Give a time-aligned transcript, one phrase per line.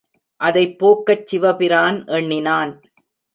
[0.41, 2.73] அதைப் போக்கச் சிவபிரான் எண்ணினான்.